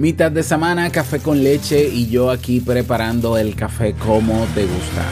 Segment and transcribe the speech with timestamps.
[0.00, 5.04] Mitad de semana, café con leche y yo aquí preparando el café como te gusta.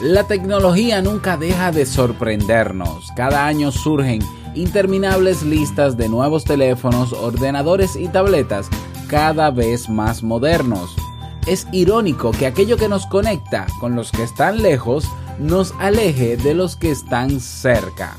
[0.00, 3.12] La tecnología nunca deja de sorprendernos.
[3.14, 4.20] Cada año surgen
[4.54, 8.70] interminables listas de nuevos teléfonos, ordenadores y tabletas
[9.08, 10.96] cada vez más modernos.
[11.46, 15.06] Es irónico que aquello que nos conecta con los que están lejos
[15.38, 18.16] nos aleje de los que están cerca.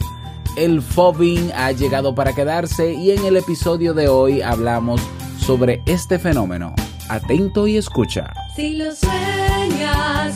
[0.56, 5.02] El fobbing ha llegado para quedarse y en el episodio de hoy hablamos
[5.38, 6.74] sobre este fenómeno.
[7.10, 8.34] Atento y escucha.
[8.56, 10.36] Si lo sueñas,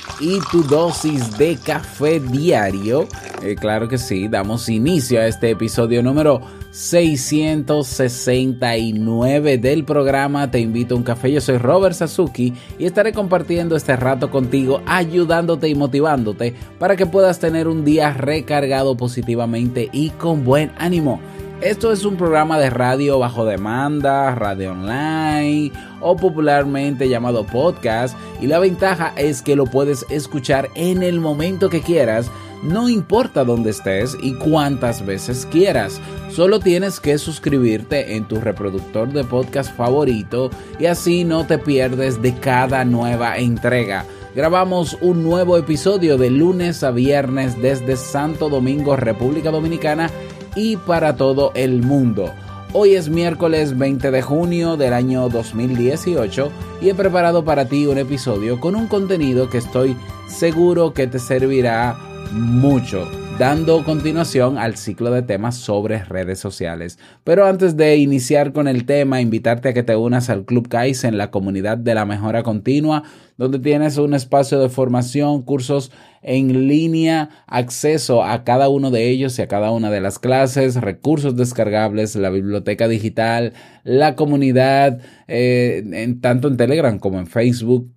[0.21, 3.07] y tu dosis de café diario,
[3.41, 10.93] eh, claro que sí, damos inicio a este episodio número 669 del programa Te invito
[10.93, 11.31] a un café.
[11.31, 17.07] Yo soy Robert Sasuki y estaré compartiendo este rato contigo, ayudándote y motivándote para que
[17.07, 21.19] puedas tener un día recargado positivamente y con buen ánimo.
[21.61, 28.47] Esto es un programa de radio bajo demanda, radio online o popularmente llamado podcast y
[28.47, 32.31] la ventaja es que lo puedes escuchar en el momento que quieras,
[32.63, 36.01] no importa dónde estés y cuántas veces quieras.
[36.31, 40.49] Solo tienes que suscribirte en tu reproductor de podcast favorito
[40.79, 44.05] y así no te pierdes de cada nueva entrega.
[44.33, 50.09] Grabamos un nuevo episodio de lunes a viernes desde Santo Domingo, República Dominicana
[50.55, 52.31] y para todo el mundo.
[52.73, 56.51] Hoy es miércoles 20 de junio del año 2018
[56.81, 59.97] y he preparado para ti un episodio con un contenido que estoy
[60.27, 61.97] seguro que te servirá
[62.31, 63.09] mucho,
[63.41, 66.99] dando continuación al ciclo de temas sobre redes sociales.
[67.23, 71.17] Pero antes de iniciar con el tema, invitarte a que te unas al Club Kaizen,
[71.17, 73.01] la comunidad de la mejora continua,
[73.37, 75.91] donde tienes un espacio de formación, cursos
[76.21, 80.75] en línea, acceso a cada uno de ellos y a cada una de las clases,
[80.75, 83.53] recursos descargables, la biblioteca digital,
[83.83, 87.91] la comunidad, eh, en, tanto en Telegram como en Facebook,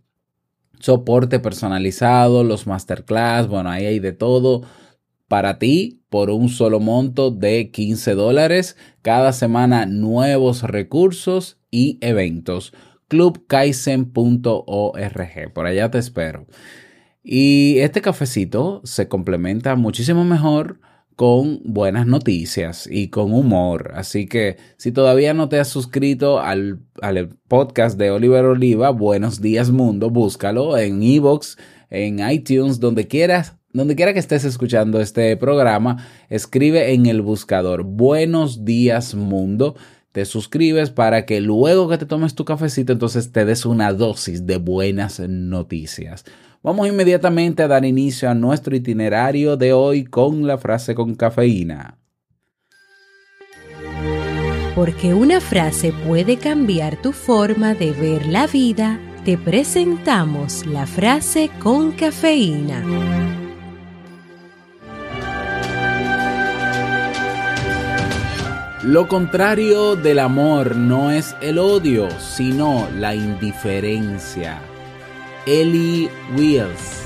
[0.80, 4.62] soporte personalizado, los masterclass, bueno, ahí hay de todo
[5.34, 8.76] para ti por un solo monto de 15 dólares.
[9.02, 12.72] Cada semana nuevos recursos y eventos.
[13.08, 15.52] clubkaizen.org.
[15.52, 16.46] Por allá te espero.
[17.24, 20.78] Y este cafecito se complementa muchísimo mejor
[21.16, 23.90] con buenas noticias y con humor.
[23.96, 29.40] Así que si todavía no te has suscrito al, al podcast de Oliver Oliva, Buenos
[29.40, 31.58] Días Mundo, búscalo en Evox,
[31.90, 33.56] en iTunes, donde quieras.
[33.74, 39.74] Donde quiera que estés escuchando este programa, escribe en el buscador Buenos Días Mundo
[40.14, 44.46] te suscribes para que luego que te tomes tu cafecito entonces te des una dosis
[44.46, 46.24] de buenas noticias.
[46.62, 51.98] Vamos inmediatamente a dar inicio a nuestro itinerario de hoy con la frase con cafeína.
[54.76, 61.50] Porque una frase puede cambiar tu forma de ver la vida, te presentamos la frase
[61.60, 63.43] con cafeína.
[68.84, 74.60] Lo contrario del amor no es el odio, sino la indiferencia.
[75.46, 77.02] Ellie Wills.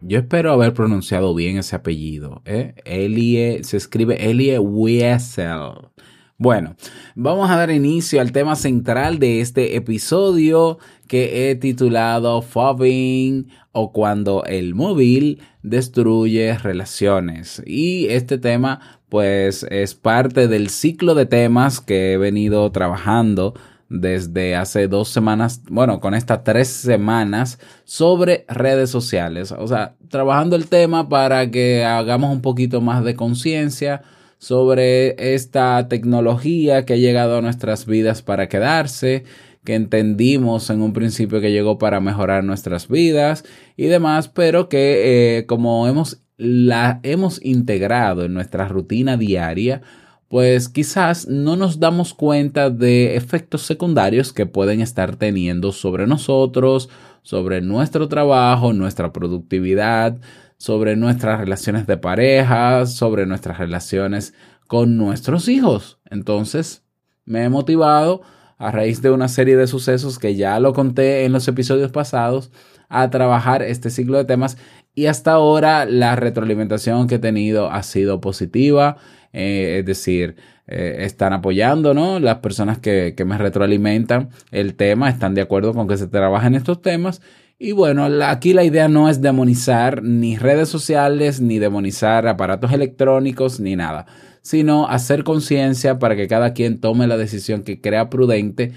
[0.00, 2.42] Yo espero haber pronunciado bien ese apellido.
[2.44, 2.74] ¿eh?
[2.84, 5.92] Elie, se escribe Elie Wiesel.
[6.38, 6.74] Bueno,
[7.14, 13.92] vamos a dar inicio al tema central de este episodio que he titulado Fobbing o
[13.92, 17.62] cuando el móvil destruye relaciones.
[17.66, 23.54] Y este tema pues es parte del ciclo de temas que he venido trabajando
[23.90, 29.52] desde hace dos semanas, bueno, con estas tres semanas sobre redes sociales.
[29.52, 34.02] O sea, trabajando el tema para que hagamos un poquito más de conciencia
[34.42, 39.22] sobre esta tecnología que ha llegado a nuestras vidas para quedarse,
[39.62, 43.44] que entendimos en un principio que llegó para mejorar nuestras vidas
[43.76, 49.82] y demás, pero que eh, como hemos la hemos integrado en nuestra rutina diaria,
[50.26, 56.88] pues quizás no nos damos cuenta de efectos secundarios que pueden estar teniendo sobre nosotros,
[57.22, 60.18] sobre nuestro trabajo, nuestra productividad,
[60.62, 64.32] sobre nuestras relaciones de pareja, sobre nuestras relaciones
[64.68, 65.98] con nuestros hijos.
[66.08, 66.84] Entonces,
[67.24, 68.22] me he motivado
[68.58, 72.52] a raíz de una serie de sucesos que ya lo conté en los episodios pasados
[72.88, 74.56] a trabajar este ciclo de temas
[74.94, 78.98] y hasta ahora la retroalimentación que he tenido ha sido positiva
[79.32, 80.36] eh, es decir,
[80.66, 82.20] eh, están apoyando, ¿no?
[82.20, 86.54] Las personas que, que, me retroalimentan el tema están de acuerdo con que se trabajen
[86.54, 87.22] estos temas.
[87.64, 93.60] Y bueno, aquí la idea no es demonizar ni redes sociales, ni demonizar aparatos electrónicos,
[93.60, 94.06] ni nada,
[94.42, 98.72] sino hacer conciencia para que cada quien tome la decisión que crea prudente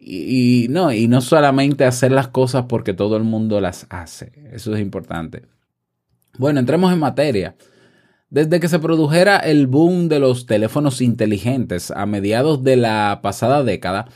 [0.00, 4.32] y, no, y no solamente hacer las cosas porque todo el mundo las hace.
[4.50, 5.42] Eso es importante.
[6.36, 7.54] Bueno, entremos en materia.
[8.30, 13.62] Desde que se produjera el boom de los teléfonos inteligentes a mediados de la pasada
[13.62, 14.06] década,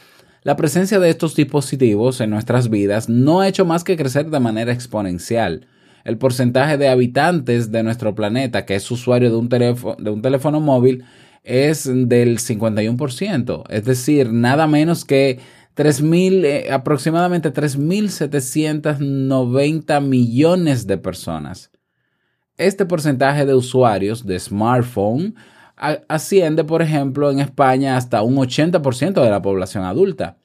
[0.43, 4.41] la presencia de estos dispositivos en nuestras vidas no ha hecho más que crecer de
[4.41, 5.67] manera exponencial.
[6.05, 11.05] El porcentaje de habitantes de nuestro planeta que es usuario de un, teléfono, móvil
[11.43, 15.39] es del 51%, es decir, nada menos que
[15.77, 21.71] 3.000, eh, aproximadamente 3.790 millones de personas.
[22.57, 25.35] Este porcentaje de usuarios de smartphone
[26.09, 30.37] asciende, por ejemplo, en España hasta un 80% de la población adulta.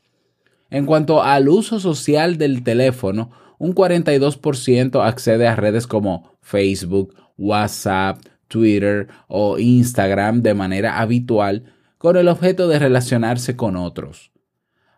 [0.69, 8.19] En cuanto al uso social del teléfono, un 42% accede a redes como Facebook, WhatsApp,
[8.47, 11.63] Twitter o Instagram de manera habitual
[11.97, 14.31] con el objeto de relacionarse con otros.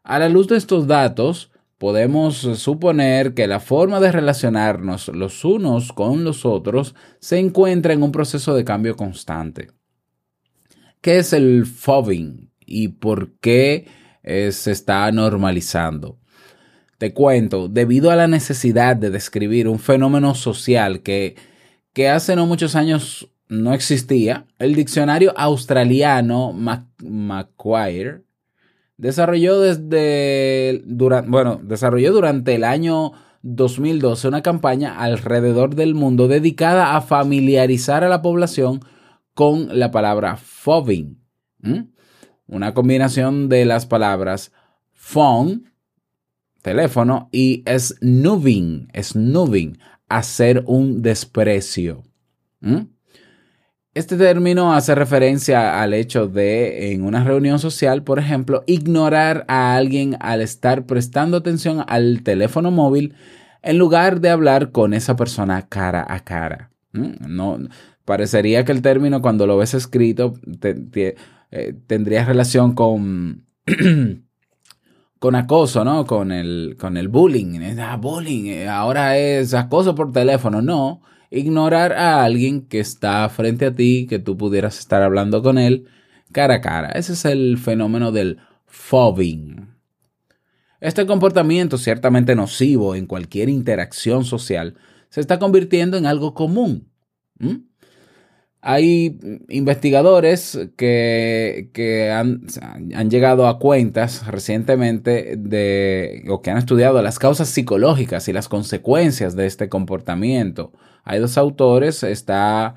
[0.04, 5.94] A la luz de estos datos, podemos suponer que la forma de relacionarnos los unos
[5.94, 9.70] con los otros se encuentra en un proceso de cambio constante.
[11.06, 13.86] ¿Qué es el fobbing y por qué
[14.24, 16.18] eh, se está normalizando?
[16.98, 21.36] Te cuento, debido a la necesidad de describir un fenómeno social que,
[21.94, 26.54] que hace no muchos años no existía, el diccionario australiano
[27.04, 28.24] Macquarie
[28.98, 33.12] Desarrolló desde durante, bueno, desarrolló durante el año
[33.44, 38.80] 2012 una campaña alrededor del mundo dedicada a familiarizar a la población
[39.36, 41.20] con la palabra fobbing.
[42.48, 44.52] Una combinación de las palabras
[44.92, 45.72] phone,
[46.64, 48.88] teléfono, y snooving,
[50.10, 52.04] hacer un desprecio.
[53.94, 59.76] Este término hace referencia al hecho de, en una reunión social, por ejemplo, ignorar a
[59.76, 63.16] alguien al estar prestando atención al teléfono móvil
[63.62, 66.72] en lugar de hablar con esa persona cara a cara.
[66.92, 67.14] ¿Mm?
[67.28, 67.58] No,
[68.06, 73.46] parecería que el término, cuando lo ves escrito, eh, tendría relación con,
[75.20, 76.06] con acoso, ¿no?
[76.06, 77.60] Con el, con el bullying.
[77.79, 80.62] Ah, bullying, eh, ahora es acoso por teléfono.
[80.62, 85.58] No ignorar a alguien que está frente a ti, que tú pudieras estar hablando con
[85.58, 85.88] él
[86.32, 86.89] cara a cara.
[86.89, 89.74] Ese es el fenómeno del fobbing.
[90.82, 94.75] Este comportamiento, ciertamente nocivo en cualquier interacción social,
[95.10, 96.89] se está convirtiendo en algo común.
[98.67, 102.48] Hay investigadores que, que han,
[102.95, 108.50] han, llegado a cuentas recientemente de, o que han estudiado las causas psicológicas y las
[108.50, 110.72] consecuencias de este comportamiento.
[111.03, 112.74] Hay dos autores, está,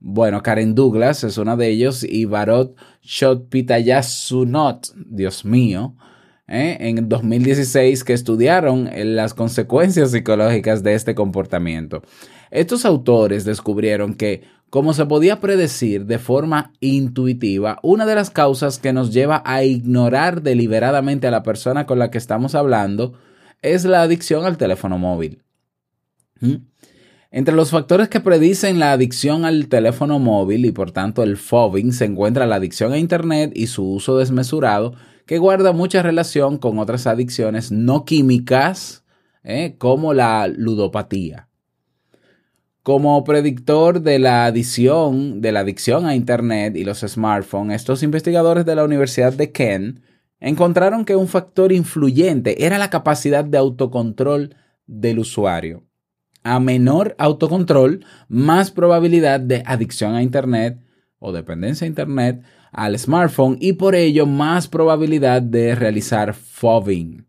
[0.00, 5.96] bueno, Karen Douglas es una de ellos y Barot Shotpitayasunot, Dios mío,
[6.46, 6.76] ¿eh?
[6.78, 12.02] en 2016 que estudiaron las consecuencias psicológicas de este comportamiento.
[12.50, 18.78] Estos autores descubrieron que, como se podía predecir de forma intuitiva, una de las causas
[18.78, 23.12] que nos lleva a ignorar deliberadamente a la persona con la que estamos hablando
[23.60, 25.42] es la adicción al teléfono móvil.
[26.40, 26.54] ¿Mm?
[27.30, 31.92] Entre los factores que predicen la adicción al teléfono móvil y por tanto el fobbing
[31.92, 34.94] se encuentra la adicción a Internet y su uso desmesurado,
[35.26, 39.04] que guarda mucha relación con otras adicciones no químicas,
[39.44, 39.74] ¿eh?
[39.76, 41.50] como la ludopatía.
[42.82, 48.66] Como predictor de la adicción, de la adicción a Internet y los smartphones, estos investigadores
[48.66, 50.00] de la Universidad de Kent
[50.40, 55.84] encontraron que un factor influyente era la capacidad de autocontrol del usuario.
[56.42, 60.80] A menor autocontrol, más probabilidad de adicción a Internet
[61.20, 67.28] o dependencia a Internet al smartphone y por ello más probabilidad de realizar fobbing.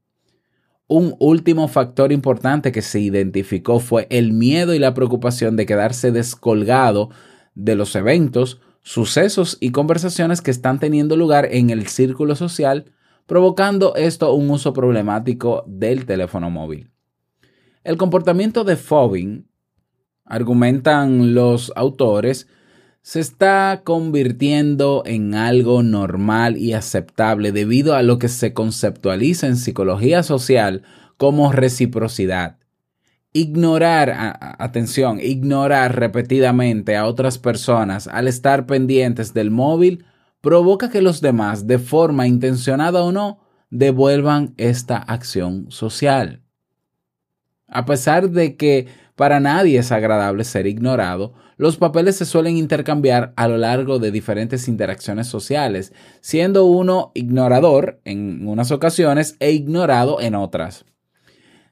[0.95, 6.11] Un último factor importante que se identificó fue el miedo y la preocupación de quedarse
[6.11, 7.09] descolgado
[7.55, 12.91] de los eventos, sucesos y conversaciones que están teniendo lugar en el círculo social,
[13.25, 16.91] provocando esto un uso problemático del teléfono móvil.
[17.83, 19.47] El comportamiento de fobbing,
[20.25, 22.47] argumentan los autores,
[23.03, 29.57] se está convirtiendo en algo normal y aceptable debido a lo que se conceptualiza en
[29.57, 30.83] psicología social
[31.17, 32.59] como reciprocidad.
[33.33, 40.05] Ignorar, atención, ignorar repetidamente a otras personas al estar pendientes del móvil
[40.39, 46.42] provoca que los demás, de forma intencionada o no, devuelvan esta acción social.
[47.73, 53.33] A pesar de que para nadie es agradable ser ignorado, los papeles se suelen intercambiar
[53.35, 60.21] a lo largo de diferentes interacciones sociales, siendo uno ignorador en unas ocasiones e ignorado
[60.21, 60.85] en otras.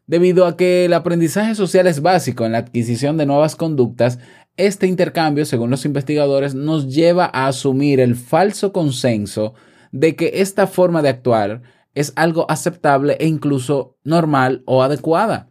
[0.08, 4.17] Debido a que el aprendizaje social es básico en la adquisición de nuevas conductas,
[4.58, 9.53] este intercambio, según los investigadores, nos lleva a asumir el falso consenso
[9.91, 11.62] de que esta forma de actuar
[11.93, 15.50] es algo aceptable e incluso normal o adecuada.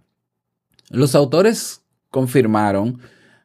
[0.91, 3.01] Los autores confirmaron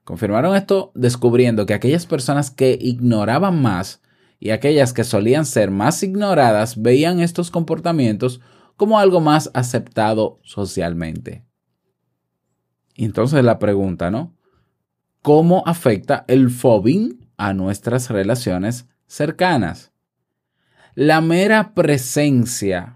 [0.05, 4.03] Confirmaron esto descubriendo que aquellas personas que ignoraban más
[4.39, 8.39] y aquellas que solían ser más ignoradas veían estos comportamientos
[8.77, 11.43] como algo más aceptado socialmente.
[12.95, 14.35] Entonces la pregunta, ¿no?
[15.23, 19.91] ¿Cómo afecta el fobbing a nuestras relaciones cercanas?
[20.93, 22.94] La mera presencia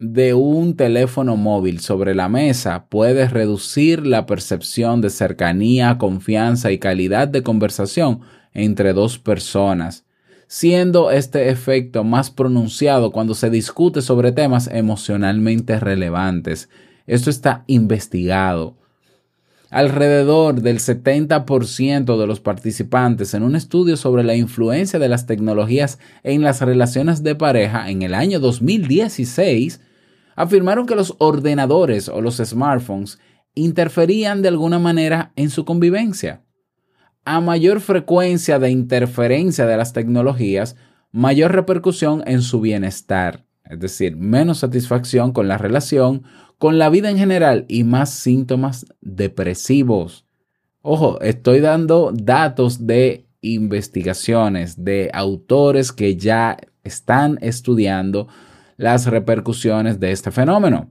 [0.00, 6.78] de un teléfono móvil sobre la mesa puede reducir la percepción de cercanía, confianza y
[6.78, 8.20] calidad de conversación
[8.54, 10.06] entre dos personas,
[10.46, 16.70] siendo este efecto más pronunciado cuando se discute sobre temas emocionalmente relevantes.
[17.06, 18.78] Esto está investigado.
[19.68, 25.98] Alrededor del 70% de los participantes en un estudio sobre la influencia de las tecnologías
[26.22, 29.80] en las relaciones de pareja en el año 2016
[30.40, 33.18] afirmaron que los ordenadores o los smartphones
[33.54, 36.44] interferían de alguna manera en su convivencia.
[37.26, 40.76] A mayor frecuencia de interferencia de las tecnologías,
[41.12, 46.22] mayor repercusión en su bienestar, es decir, menos satisfacción con la relación,
[46.56, 50.24] con la vida en general y más síntomas depresivos.
[50.80, 58.28] Ojo, estoy dando datos de investigaciones de autores que ya están estudiando
[58.80, 60.88] las repercusiones de este fenómeno.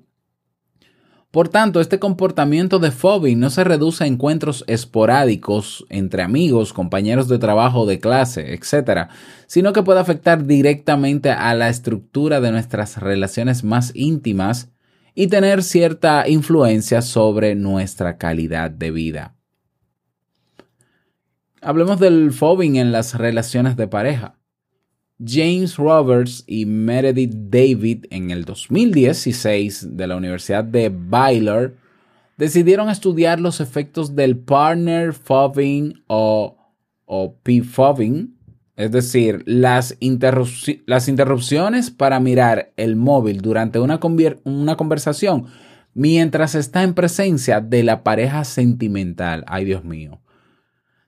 [1.32, 7.28] Por tanto, este comportamiento de fobia no se reduce a encuentros esporádicos entre amigos, compañeros
[7.28, 9.10] de trabajo, de clase, etc.,
[9.48, 14.70] sino que puede afectar directamente a la estructura de nuestras relaciones más íntimas
[15.16, 19.36] y tener cierta influencia sobre nuestra calidad de vida.
[21.62, 24.39] Hablemos del fobbing en las relaciones de pareja.
[25.24, 31.76] James Roberts y Meredith David en el 2016 de la Universidad de Baylor
[32.38, 36.56] decidieron estudiar los efectos del partner fobbing o,
[37.06, 38.38] o p-fobbing,
[38.78, 44.00] es decir, las, interrupciones para mirar el móvil durante una,
[44.46, 45.48] una conversación
[45.94, 49.44] mientras está en presencia de la pareja sentimental.
[49.48, 50.22] Ay, Dios mío.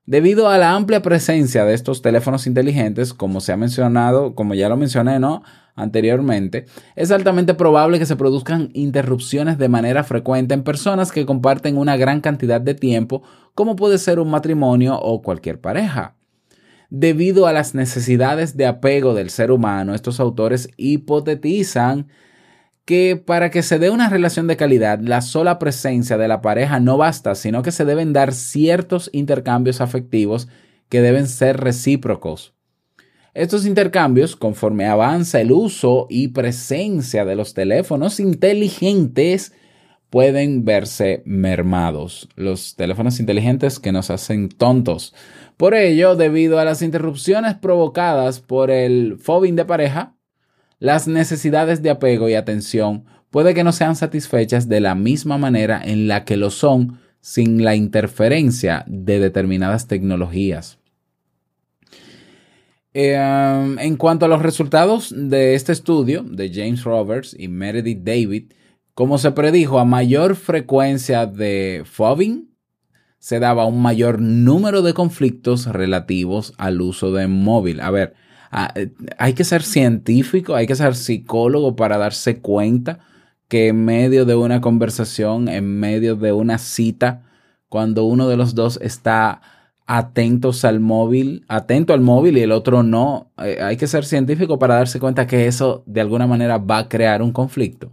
[0.06, 4.68] Debido a la amplia presencia de estos teléfonos inteligentes, como se ha mencionado, como ya
[4.68, 5.44] lo mencioné, ¿no?
[5.76, 6.66] anteriormente,
[6.96, 11.98] es altamente probable que se produzcan interrupciones de manera frecuente en personas que comparten una
[11.98, 13.24] gran cantidad de tiempo,
[13.56, 16.16] como puede ser un matrimonio o cualquier pareja.
[16.90, 22.08] Debido a las necesidades de apego del ser humano, estos autores hipotetizan
[22.86, 26.80] que para que se dé una relación de calidad, la sola presencia de la pareja
[26.80, 30.48] no basta, sino que se deben dar ciertos intercambios afectivos
[30.90, 32.54] que deben ser recíprocos.
[33.34, 39.54] Estos intercambios, conforme avanza el uso y presencia de los teléfonos inteligentes,
[40.10, 42.28] pueden verse mermados.
[42.36, 45.16] Los teléfonos inteligentes que nos hacen tontos.
[45.56, 50.18] Por ello, debido a las interrupciones provocadas por el fobbing de pareja,
[50.82, 55.80] las necesidades de apego y atención puede que no sean satisfechas de la misma manera
[55.86, 60.80] en la que lo son sin la interferencia de determinadas tecnologías.
[62.96, 68.52] Eh, en cuanto a los resultados de este estudio de James Roberts y Meredith David,
[68.96, 72.50] como se predijo, a mayor frecuencia de fobbing
[73.20, 77.82] se daba un mayor número de conflictos relativos al uso de móvil.
[77.82, 78.16] A ver,
[78.52, 83.00] hay que ser científico, hay que ser psicólogo para darse cuenta
[83.48, 87.24] que en medio de una conversación, en medio de una cita,
[87.70, 89.42] cuando uno de los dos está
[89.86, 94.60] atentos al móvil, atento al móvil y el otro no, eh, hay que ser científico
[94.60, 97.92] para darse cuenta que eso de alguna manera va a crear un conflicto.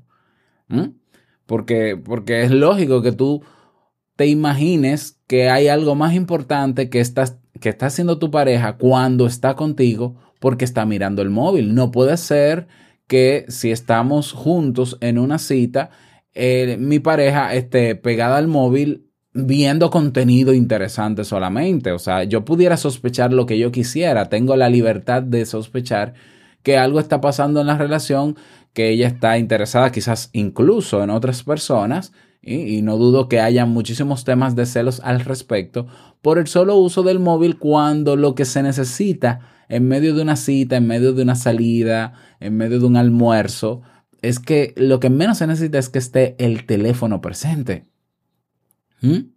[1.47, 3.43] Porque, porque es lógico que tú
[4.17, 9.27] te imagines que hay algo más importante que, estás, que está haciendo tu pareja cuando
[9.27, 11.75] está contigo porque está mirando el móvil.
[11.75, 12.67] No puede ser
[13.07, 15.91] que si estamos juntos en una cita,
[16.35, 21.93] eh, mi pareja esté pegada al móvil viendo contenido interesante solamente.
[21.93, 24.29] O sea, yo pudiera sospechar lo que yo quisiera.
[24.29, 26.15] Tengo la libertad de sospechar
[26.63, 28.37] que algo está pasando en la relación,
[28.73, 32.13] que ella está interesada quizás incluso en otras personas.
[32.41, 35.87] Y, y no dudo que haya muchísimos temas de celos al respecto
[36.23, 40.37] por el solo uso del móvil cuando lo que se necesita en medio de una
[40.37, 43.83] cita, en medio de una salida, en medio de un almuerzo,
[44.23, 47.85] es que lo que menos se necesita es que esté el teléfono presente.
[49.01, 49.31] ¿Mm?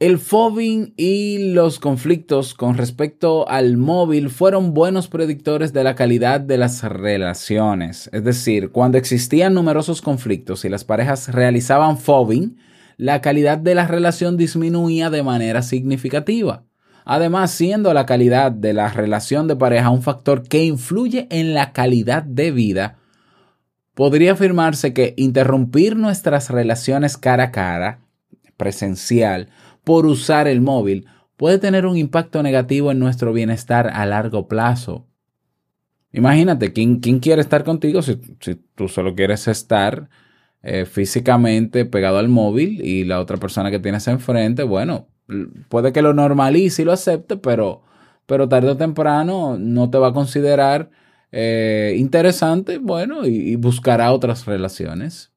[0.00, 6.40] El fobbing y los conflictos con respecto al móvil fueron buenos predictores de la calidad
[6.40, 8.08] de las relaciones.
[8.14, 12.56] Es decir, cuando existían numerosos conflictos y las parejas realizaban fobbing,
[12.96, 16.64] la calidad de la relación disminuía de manera significativa.
[17.12, 21.72] Además, siendo la calidad de la relación de pareja un factor que influye en la
[21.72, 22.98] calidad de vida,
[23.94, 27.98] podría afirmarse que interrumpir nuestras relaciones cara a cara,
[28.56, 29.48] presencial,
[29.82, 35.08] por usar el móvil, puede tener un impacto negativo en nuestro bienestar a largo plazo.
[36.12, 38.20] Imagínate, ¿quién, quién quiere estar contigo si,
[38.76, 40.08] tú solo quieres estar
[40.62, 45.08] eh, físicamente pegado al móvil y la otra persona que tienes enfrente, bueno,
[45.68, 47.82] puede que lo normalice y lo acepte, pero,
[48.26, 50.90] pero tarde o temprano no te va a considerar
[51.32, 55.32] eh, interesante, bueno, y, buscará otras relaciones.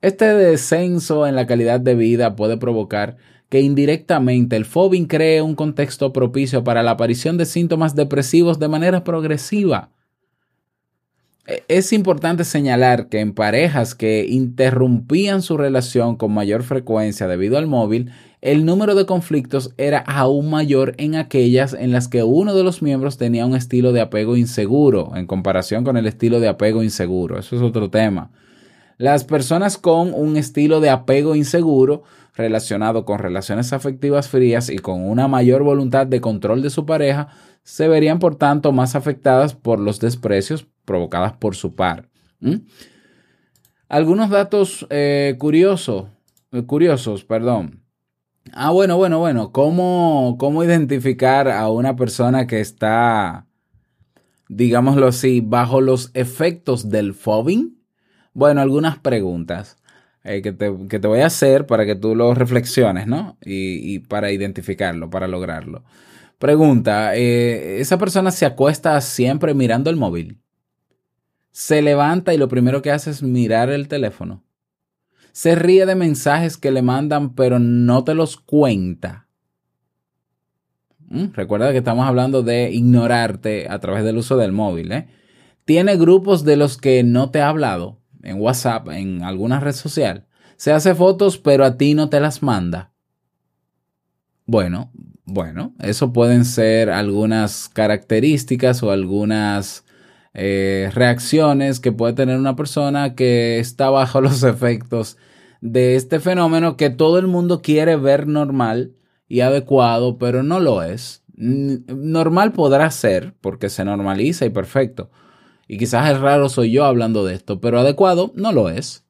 [0.00, 3.16] Este descenso en la calidad de vida puede provocar
[3.48, 8.68] que indirectamente el fobbing cree un contexto propicio para la aparición de síntomas depresivos de
[8.68, 9.90] manera progresiva.
[11.46, 17.58] E, es importante señalar que en parejas que interrumpían su relación con mayor frecuencia debido
[17.58, 22.54] al móvil, el número de conflictos era aún mayor en aquellas en las que uno
[22.54, 26.48] de los miembros tenía un estilo de apego inseguro en comparación con el estilo de
[26.48, 27.38] apego inseguro.
[27.38, 28.30] Eso es otro tema.
[28.96, 35.08] Las personas con un estilo de apego inseguro relacionado con relaciones afectivas frías y con
[35.08, 37.28] una mayor voluntad de control de su pareja
[37.64, 42.08] se verían por tanto más afectadas por los desprecios provocados por su par.
[43.88, 46.06] Algunos datos eh, curiosos,
[46.66, 47.87] curiosos, perdón.
[48.52, 49.52] Ah, bueno, bueno, bueno.
[49.52, 53.46] ¿Cómo, ¿Cómo identificar a una persona que está,
[54.48, 57.78] digámoslo así, bajo los efectos del fobbing?
[58.32, 59.78] Bueno, algunas preguntas
[60.24, 60.68] eh, que, te,
[61.08, 63.38] voy a hacer para que tú lo reflexiones, ¿no?
[63.44, 65.84] Y, para identificarlo, para lograrlo.
[66.38, 70.40] Pregunta, eh, ¿esa persona se acuesta siempre mirando el móvil?
[71.50, 74.44] Se levanta y lo primero que hace es mirar el teléfono
[75.38, 79.28] se ríe de mensajes que le mandan, pero no te los cuenta.
[81.10, 84.90] Mm, recuerda que estamos hablando de ignorarte a través del uso del móvil.
[84.90, 85.06] ¿eh?
[85.64, 90.26] Tiene grupos de los que no te ha hablado en WhatsApp, en alguna red social.
[90.56, 92.90] Se hace fotos, pero a ti no te las manda.
[94.44, 94.90] Bueno,
[95.24, 99.84] bueno, eso pueden ser algunas características o algunas
[100.40, 105.16] eh, reacciones que puede tener una persona que está bajo los efectos
[105.60, 108.94] de este fenómeno que todo el mundo quiere ver normal
[109.26, 111.24] y adecuado, pero no lo es.
[111.34, 115.10] Normal podrá ser porque se normaliza y perfecto.
[115.66, 119.04] Y quizás es raro soy yo hablando de esto, pero adecuado no lo es.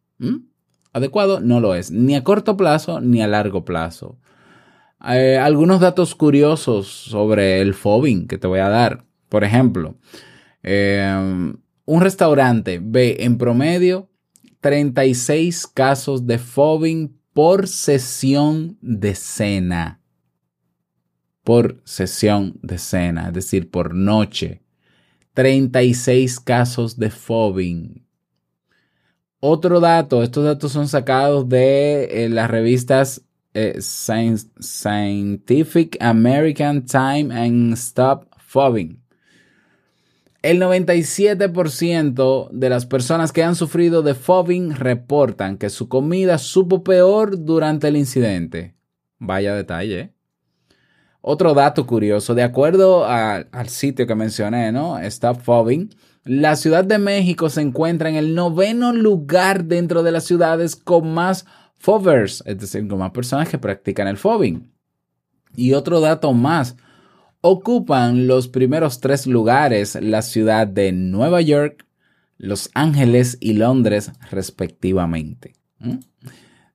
[0.95, 4.19] Adecuado no lo es, ni a corto plazo ni a largo plazo.
[5.07, 9.05] Eh, algunos datos curiosos sobre el fobbing que te voy a dar.
[9.29, 9.97] Por ejemplo,
[10.63, 14.09] eh, un restaurante ve en promedio
[14.61, 20.01] 36 casos de fobbing por sesión de cena.
[21.45, 24.61] Por sesión de cena, es decir, por noche.
[25.35, 28.05] 36 casos de fobbing.
[29.41, 33.23] Otro dato, estos datos son sacados de eh, las revistas
[33.55, 33.81] eh,
[34.61, 39.01] Scientific American Time and Stop Fobbing.
[40.49, 46.83] El 97% de las personas que han sufrido de fobbing reportan que su comida supo
[46.83, 48.75] peor durante el incidente.
[49.19, 50.15] Vaya detalle.
[51.21, 54.99] Otro dato curioso, de acuerdo al sitio que mencioné, ¿no?
[55.01, 60.25] Stop Fobbing, la Ciudad de México se encuentra en el noveno lugar dentro de las
[60.25, 61.45] ciudades con más
[61.77, 64.73] fobbers, es decir, con más personas que practican el fobbing.
[65.55, 66.75] Y otro dato más,
[67.41, 71.87] ocupan los primeros tres lugares la ciudad de Nueva York,
[72.37, 75.55] Los Ángeles y Londres respectivamente.
[75.79, 75.99] ¿Mm?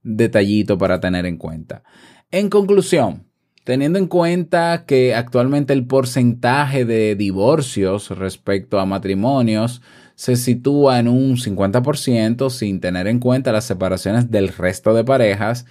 [0.04, 1.84] Detallito para tener en cuenta.
[2.32, 3.28] En conclusión,
[3.63, 9.82] teniendo en cuenta que actualmente el porcentaje de divorcios respecto a matrimonios
[10.15, 15.65] se sitúa en un 50% sin tener en cuenta las separaciones del resto de parejas,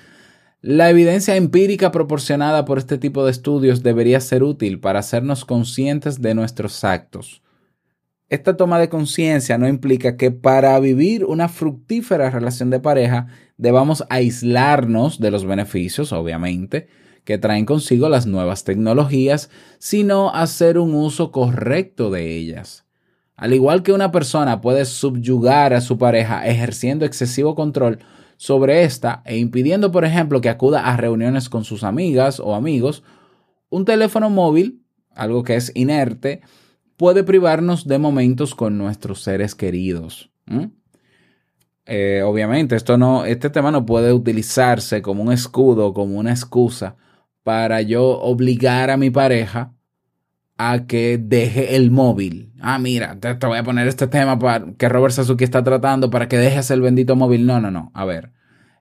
[0.62, 6.22] la evidencia empírica proporcionada por este tipo de estudios debería ser útil para hacernos conscientes
[6.22, 7.42] de nuestros actos.
[8.28, 14.04] Esta toma de conciencia no implica que para vivir una fructífera relación de pareja debamos
[14.08, 16.86] aislarnos de los beneficios, obviamente,
[17.24, 22.86] que traen consigo las nuevas tecnologías, sino hacer un uso correcto de ellas.
[23.34, 27.98] Al igual que una persona puede subyugar a su pareja ejerciendo excesivo control
[28.42, 33.04] sobre esta e impidiendo, por ejemplo, que acuda a reuniones con sus amigas o amigos,
[33.70, 34.82] un teléfono móvil,
[35.14, 36.40] algo que es inerte,
[36.96, 40.32] puede privarnos de momentos con nuestros seres queridos.
[41.86, 46.96] Eh, obviamente, esto no, este tema no puede utilizarse como un escudo, como una excusa
[47.44, 49.72] para yo obligar a mi pareja
[50.58, 52.52] a que deje el móvil.
[52.60, 56.10] Ah, mira, te, te voy a poner este tema para, que Robert Sasuke está tratando
[56.10, 57.46] para que dejes el bendito móvil.
[57.46, 57.90] No, no, no.
[57.94, 58.32] A ver,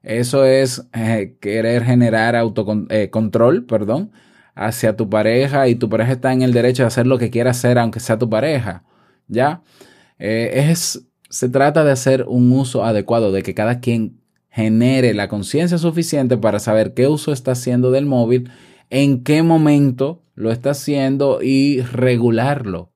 [0.03, 4.12] eso es eh, querer generar autocontrol, perdón,
[4.55, 7.51] hacia tu pareja y tu pareja está en el derecho de hacer lo que quiera
[7.51, 8.84] hacer, aunque sea tu pareja.
[9.27, 9.62] ¿Ya?
[10.19, 15.29] Eh, es, se trata de hacer un uso adecuado, de que cada quien genere la
[15.29, 18.51] conciencia suficiente para saber qué uso está haciendo del móvil,
[18.89, 22.91] en qué momento lo está haciendo y regularlo.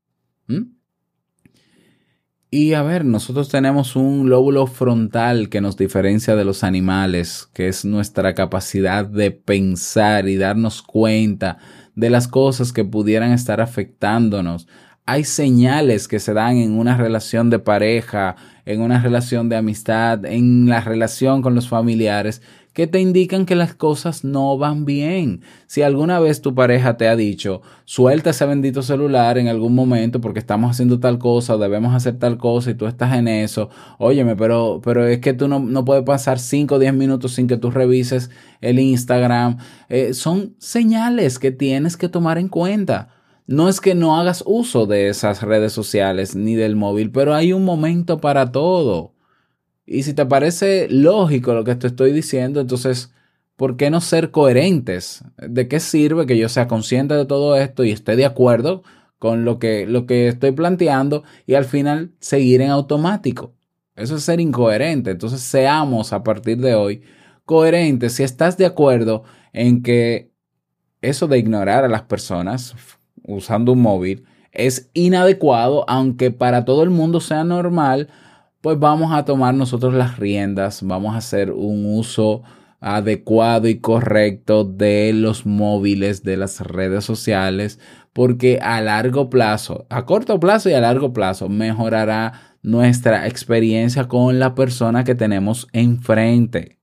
[2.49, 7.67] Y a ver, nosotros tenemos un lóbulo frontal que nos diferencia de los animales, que
[7.67, 11.57] es nuestra capacidad de pensar y darnos cuenta
[11.95, 14.67] de las cosas que pudieran estar afectándonos.
[15.05, 20.25] Hay señales que se dan en una relación de pareja, en una relación de amistad,
[20.25, 22.41] en la relación con los familiares,
[22.75, 25.39] que te indican que las cosas no van bien.
[25.65, 30.19] Si alguna vez tu pareja te ha dicho, suelta ese bendito celular en algún momento
[30.19, 33.69] porque estamos haciendo tal cosa o debemos hacer tal cosa y tú estás en eso,
[33.97, 37.47] óyeme, pero, pero es que tú no, no puedes pasar 5 o 10 minutos sin
[37.47, 39.57] que tú revises el Instagram.
[39.87, 43.07] Eh, son señales que tienes que tomar en cuenta.
[43.47, 47.53] No es que no hagas uso de esas redes sociales ni del móvil, pero hay
[47.53, 49.14] un momento para todo.
[49.85, 53.13] Y si te parece lógico lo que te estoy diciendo, entonces,
[53.55, 55.23] ¿por qué no ser coherentes?
[55.37, 58.83] ¿De qué sirve que yo sea consciente de todo esto y esté de acuerdo
[59.19, 63.53] con lo que, lo que estoy planteando y al final seguir en automático?
[63.95, 65.11] Eso es ser incoherente.
[65.11, 67.01] Entonces, seamos a partir de hoy
[67.45, 68.13] coherentes.
[68.13, 70.31] Si estás de acuerdo en que
[71.01, 72.75] eso de ignorar a las personas
[73.23, 78.09] usando un móvil es inadecuado, aunque para todo el mundo sea normal,
[78.65, 82.41] pues vamos a tomar nosotros las riendas, vamos a hacer un uso
[82.79, 87.79] adecuado y correcto de los móviles, de las redes sociales,
[88.11, 94.39] porque a largo plazo, a corto plazo y a largo plazo, mejorará nuestra experiencia con
[94.39, 96.74] la persona que tenemos enfrente.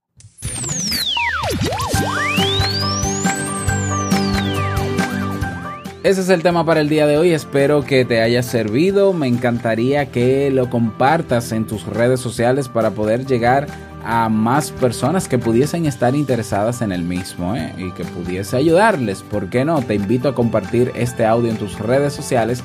[6.03, 7.31] Ese es el tema para el día de hoy.
[7.31, 9.13] Espero que te haya servido.
[9.13, 13.67] Me encantaría que lo compartas en tus redes sociales para poder llegar
[14.03, 17.73] a más personas que pudiesen estar interesadas en el mismo ¿eh?
[17.77, 19.21] y que pudiese ayudarles.
[19.21, 19.81] ¿Por qué no?
[19.81, 22.61] Te invito a compartir este audio en tus redes sociales.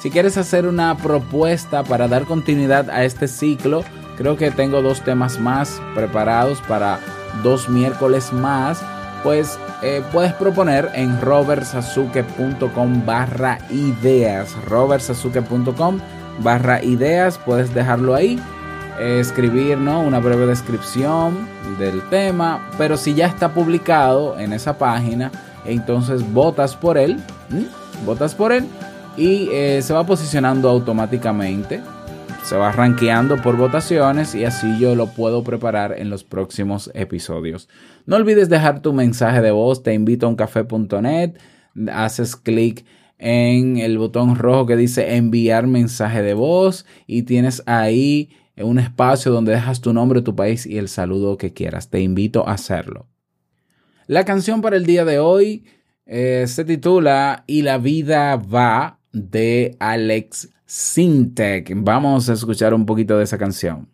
[0.00, 3.84] Si quieres hacer una propuesta para dar continuidad a este ciclo,
[4.16, 6.98] creo que tengo dos temas más preparados para
[7.44, 8.82] dos miércoles más
[9.22, 14.54] pues eh, puedes proponer en robertsazuke.com barra ideas.
[14.66, 15.98] robertsazuke.com
[16.40, 18.40] barra ideas, puedes dejarlo ahí.
[18.98, 20.00] eh, escribir ¿no?
[20.00, 25.30] una breve descripción del tema, pero si ya está publicado en esa página,
[25.64, 27.18] entonces votas por él,
[28.04, 28.66] votas por él
[29.16, 31.80] y eh, se va posicionando automáticamente,
[32.42, 37.68] se va rankeando por votaciones y así yo lo puedo preparar en los próximos episodios.
[38.06, 41.38] No olvides dejar tu mensaje de voz, te invito a uncafe.net,
[41.92, 42.84] haces clic
[43.18, 49.32] en el botón rojo que dice enviar mensaje de voz y tienes ahí un espacio
[49.32, 51.90] donde dejas tu nombre, tu país y el saludo que quieras.
[51.90, 53.06] Te invito a hacerlo.
[54.06, 55.64] La canción para el día de hoy
[56.06, 61.72] eh, se titula Y la vida va de Alex Sintek.
[61.78, 63.89] Vamos a escuchar un poquito de esa canción.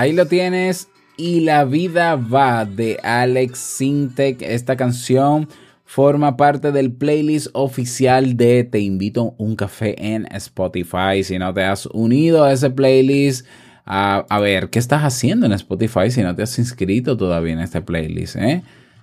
[0.00, 0.88] Ahí lo tienes.
[1.18, 4.40] Y la vida va de Alex Sintek.
[4.40, 5.46] Esta canción
[5.84, 11.22] forma parte del playlist oficial de Te invito a un café en Spotify.
[11.22, 13.46] Si no te has unido a ese playlist,
[13.84, 17.60] a, a ver, ¿qué estás haciendo en Spotify si no te has inscrito todavía en
[17.60, 18.36] este playlist?
[18.36, 18.62] eh?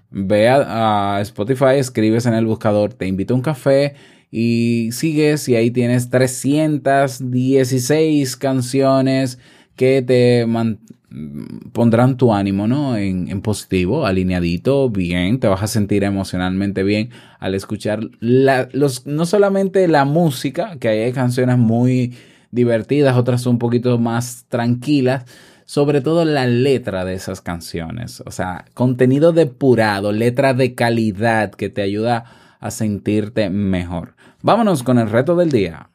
[0.09, 3.93] Ve a, a Spotify, escribes en el buscador Te invito a un café
[4.31, 9.37] y sigues y ahí tienes 316 canciones
[9.77, 10.45] que te
[11.71, 12.97] pondrán tu ánimo ¿no?
[12.97, 17.09] en, en positivo, alineadito, bien, te vas a sentir emocionalmente bien
[17.39, 22.13] al escuchar la- los, no solamente la música, que hay canciones muy
[22.51, 25.25] divertidas, otras un poquito más tranquilas,
[25.65, 31.69] sobre todo la letra de esas canciones, o sea, contenido depurado, letra de calidad que
[31.69, 32.25] te ayuda
[32.59, 34.15] a sentirte mejor.
[34.41, 35.89] Vámonos con el reto del día.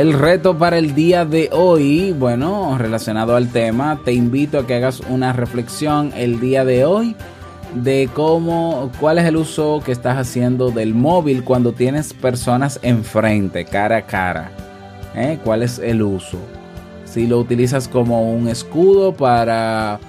[0.00, 4.76] El reto para el día de hoy, bueno, relacionado al tema, te invito a que
[4.76, 7.14] hagas una reflexión el día de hoy
[7.74, 13.66] de cómo, cuál es el uso que estás haciendo del móvil cuando tienes personas enfrente,
[13.66, 14.50] cara a cara.
[15.14, 15.38] ¿Eh?
[15.44, 16.38] ¿Cuál es el uso?
[17.04, 20.00] Si lo utilizas como un escudo para,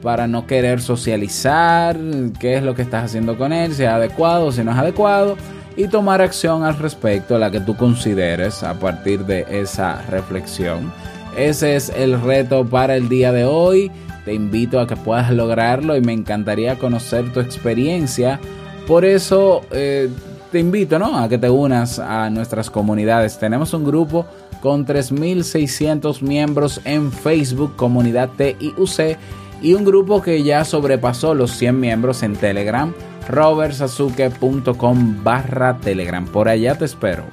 [0.00, 1.98] para no querer socializar,
[2.38, 5.36] qué es lo que estás haciendo con él, si es adecuado, si no es adecuado,
[5.76, 10.92] y tomar acción al respecto, la que tú consideres a partir de esa reflexión.
[11.36, 13.90] Ese es el reto para el día de hoy.
[14.24, 18.40] Te invito a que puedas lograrlo y me encantaría conocer tu experiencia.
[18.86, 20.10] Por eso eh,
[20.50, 21.16] te invito ¿no?
[21.16, 23.38] a que te unas a nuestras comunidades.
[23.38, 24.26] Tenemos un grupo
[24.60, 29.16] con 3.600 miembros en Facebook, comunidad TIUC,
[29.62, 32.92] y un grupo que ya sobrepasó los 100 miembros en Telegram,
[33.30, 36.26] robertsazuke.com barra Telegram.
[36.26, 37.24] Por allá te espero.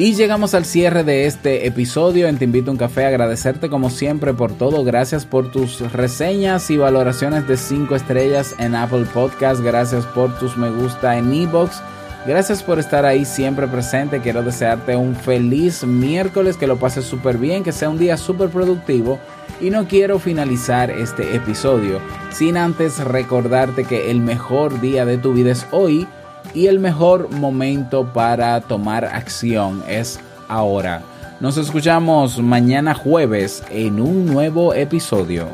[0.00, 3.04] Y llegamos al cierre de este episodio en Te Invito a un Café.
[3.04, 4.82] Agradecerte como siempre por todo.
[4.82, 9.60] Gracias por tus reseñas y valoraciones de 5 estrellas en Apple Podcast.
[9.60, 11.82] Gracias por tus me gusta en Ebox.
[12.26, 14.20] Gracias por estar ahí siempre presente.
[14.20, 18.50] Quiero desearte un feliz miércoles, que lo pases súper bien, que sea un día súper
[18.50, 19.18] productivo.
[19.60, 25.32] Y no quiero finalizar este episodio sin antes recordarte que el mejor día de tu
[25.32, 26.06] vida es hoy
[26.54, 31.02] y el mejor momento para tomar acción es ahora.
[31.40, 35.48] Nos escuchamos mañana jueves en un nuevo episodio.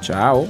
[0.00, 0.48] Chao.